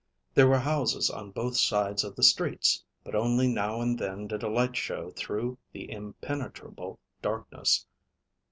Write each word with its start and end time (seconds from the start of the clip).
There 0.33 0.47
were 0.47 0.57
houses 0.57 1.11
on 1.11 1.29
both 1.29 1.55
sides 1.55 2.03
of 2.03 2.15
the 2.15 2.23
streets, 2.23 2.83
but 3.03 3.13
only 3.13 3.47
now 3.47 3.81
and 3.81 3.99
then 3.99 4.25
did 4.25 4.41
a 4.41 4.49
light 4.49 4.75
show 4.75 5.11
through 5.11 5.59
the 5.73 5.91
impenetrable 5.91 6.97
darkness. 7.21 7.85